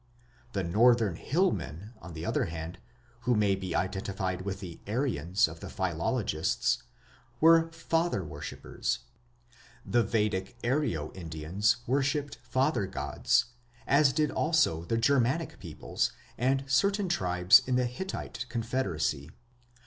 [0.53, 2.79] The northern hillmen, on the other hand,
[3.19, 6.81] who may be identified with the "Aryans" of the philologists,
[7.39, 9.01] were father worshippers.
[9.85, 13.45] The Vedic Aryo Indians worshipped father gods,
[13.85, 19.29] as did also the Germanic peoples and certain tribes in the "Hittite confederacy".